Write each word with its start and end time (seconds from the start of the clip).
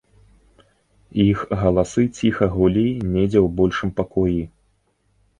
Іх 1.23 1.41
галасы 1.63 2.05
ціха 2.17 2.47
гулі 2.55 2.85
недзе 3.15 3.39
ў 3.41 3.43
большым 3.61 3.89
пакоі. 4.01 4.41